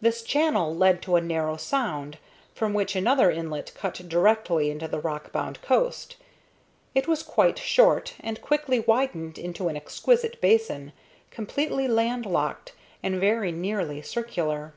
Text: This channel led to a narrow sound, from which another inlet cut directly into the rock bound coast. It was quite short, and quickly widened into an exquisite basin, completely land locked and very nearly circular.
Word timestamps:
This 0.00 0.22
channel 0.24 0.74
led 0.74 1.00
to 1.02 1.14
a 1.14 1.20
narrow 1.20 1.56
sound, 1.56 2.18
from 2.52 2.74
which 2.74 2.96
another 2.96 3.30
inlet 3.30 3.70
cut 3.76 3.94
directly 4.08 4.72
into 4.72 4.88
the 4.88 4.98
rock 4.98 5.30
bound 5.30 5.62
coast. 5.62 6.16
It 6.96 7.06
was 7.06 7.22
quite 7.22 7.60
short, 7.60 8.14
and 8.18 8.42
quickly 8.42 8.80
widened 8.80 9.38
into 9.38 9.68
an 9.68 9.76
exquisite 9.76 10.40
basin, 10.40 10.92
completely 11.30 11.86
land 11.86 12.26
locked 12.26 12.72
and 13.04 13.20
very 13.20 13.52
nearly 13.52 14.02
circular. 14.02 14.74